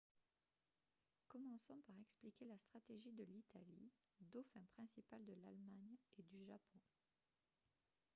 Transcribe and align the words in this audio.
commençons 1.27 1.79
par 1.85 1.95
expliquer 1.99 2.45
la 2.47 2.57
stratégie 2.57 3.11
de 3.11 3.23
l'italie 3.23 3.91
«dauphin» 4.33 4.65
principal 4.75 5.23
de 5.25 5.33
l'allemagne 5.33 5.95
et 6.17 6.23
du 6.23 6.43
japon 6.43 6.79